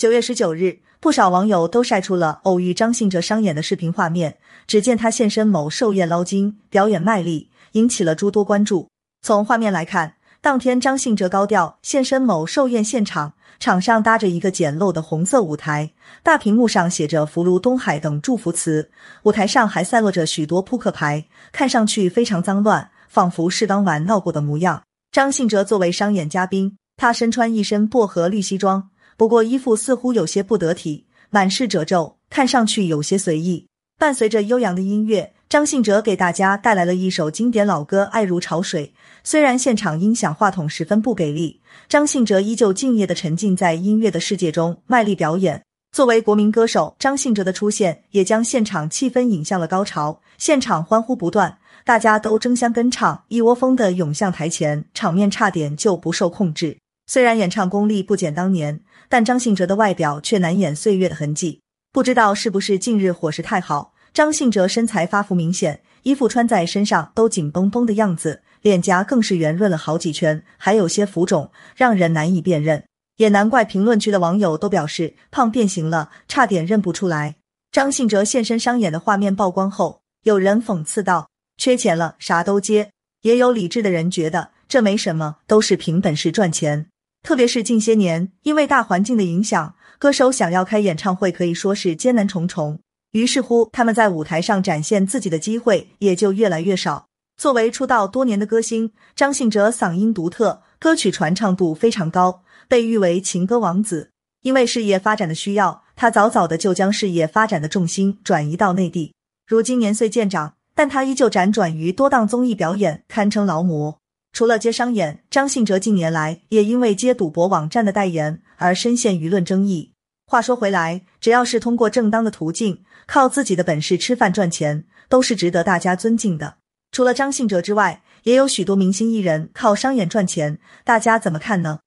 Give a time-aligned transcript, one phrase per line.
[0.00, 4.38] 九月十九日，不少网友都晒出了偶遇张信哲商演的视频画面。
[4.66, 8.88] 只见他现身某寿宴捞金，表演卖力，引起了诸多关注。
[9.20, 15.92] 从画面来看，当天张信哲高调现身某寿宴现场，场上搭着一个简陋的红色舞台，
[16.22, 18.90] 大屏幕上写着“福如东海”等祝福词，
[19.24, 24.82] 舞台上还散落着许多扑克牌，看上去非常脏乱，仿佛是刚玩闹过的模样。
[25.12, 28.88] 张信哲作为商演嘉宾，他身穿一身薄荷绿西装。
[29.20, 33.66] 不过衣服似乎有些不得体，满是褶皱，看上去有些随意。
[33.98, 38.86] 伴随着悠扬的音乐，张信哲给大家带来了一首经典老歌《爱如潮水》。
[39.22, 45.62] 虽然现场音响话筒十分不给力，张信哲依旧敬业的沉浸在音乐的世界中，卖力表演。
[45.92, 56.78] 作为国民歌手，张信哲的出现也将现场气氛引向了高潮，现场欢呼不断，大家都争相跟唱，一窝蜂的涌向台前，场面差点就不受控制。
[57.12, 61.60] 虽然演唱功力不减当年，但张信哲的外表却难掩岁月的痕迹。
[61.90, 72.84] 不知道是不是近日伙食太好，张信哲身材发福明显，衣服穿在身上都紧绷绷的样子，脸颊更是圆润了好几圈，还有些浮肿，让人难以辨认。
[73.16, 77.34] 也难怪评论区的网友都表示胖变形了，差点认不出来。
[77.72, 86.86] 张信哲现身商演的画面曝光后，有人讽刺道：“缺钱了啥都接。”也有理智的人觉得这没什么，都是凭本事赚钱。
[87.22, 92.80] 特别是近些年，因为大环境的影响，歌手想要开演唱会可以说是艰难重重。
[93.12, 97.06] 于是乎，他们在舞台上展现自己的机会也就越来越少。
[97.36, 104.10] 作为出道多年的歌星，张信哲嗓音独特，歌曲传唱度非常高，被誉为情歌王子。
[104.42, 109.14] 因为事业发展的需要，他早早的就将事业发展的重心转移到内地。
[109.46, 113.99] 如今年岁渐长，但他依旧辗转于多档综艺表演，堪称劳模。
[114.32, 119.92] 除了接商演，张信哲近年来也因为接赌博网站的代言而深陷舆论争议。
[120.26, 126.54] 话说回来，只要是通过正当的途径，靠自己的本事吃饭赚钱，都是值得大家尊敬的。
[126.92, 131.80] 除了张信哲之外，也有许多明星艺人靠商演赚钱，大家怎么看呢？